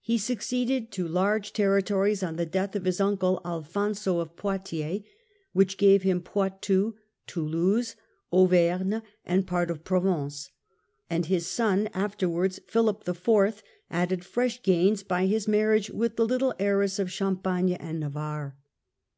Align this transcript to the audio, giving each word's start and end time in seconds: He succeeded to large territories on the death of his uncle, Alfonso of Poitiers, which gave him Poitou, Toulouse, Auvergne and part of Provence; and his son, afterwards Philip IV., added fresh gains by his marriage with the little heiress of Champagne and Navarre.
He 0.00 0.16
succeeded 0.16 0.90
to 0.92 1.06
large 1.06 1.52
territories 1.52 2.22
on 2.22 2.36
the 2.36 2.46
death 2.46 2.74
of 2.74 2.86
his 2.86 2.98
uncle, 2.98 3.42
Alfonso 3.44 4.18
of 4.18 4.34
Poitiers, 4.34 5.02
which 5.52 5.76
gave 5.76 6.02
him 6.02 6.22
Poitou, 6.22 6.94
Toulouse, 7.26 7.94
Auvergne 8.32 9.02
and 9.26 9.46
part 9.46 9.70
of 9.70 9.84
Provence; 9.84 10.50
and 11.10 11.26
his 11.26 11.46
son, 11.46 11.90
afterwards 11.92 12.58
Philip 12.68 13.06
IV., 13.06 13.62
added 13.90 14.24
fresh 14.24 14.62
gains 14.62 15.02
by 15.02 15.26
his 15.26 15.46
marriage 15.46 15.90
with 15.90 16.16
the 16.16 16.24
little 16.24 16.54
heiress 16.58 16.98
of 16.98 17.12
Champagne 17.12 17.74
and 17.74 18.00
Navarre. 18.00 18.56